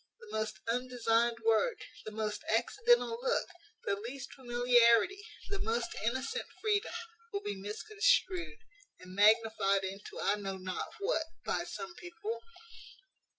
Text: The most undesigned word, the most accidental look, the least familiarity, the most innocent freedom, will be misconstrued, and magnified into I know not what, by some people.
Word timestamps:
The 0.19 0.35
most 0.35 0.59
undesigned 0.67 1.37
word, 1.45 1.75
the 2.05 2.11
most 2.11 2.43
accidental 2.49 3.19
look, 3.21 3.47
the 3.83 3.95
least 3.95 4.33
familiarity, 4.33 5.23
the 5.47 5.59
most 5.59 5.93
innocent 6.03 6.45
freedom, 6.59 6.95
will 7.31 7.41
be 7.43 7.55
misconstrued, 7.61 8.57
and 8.99 9.13
magnified 9.13 9.83
into 9.83 10.19
I 10.19 10.37
know 10.37 10.57
not 10.57 10.95
what, 10.97 11.25
by 11.45 11.65
some 11.65 11.93
people. 11.93 12.39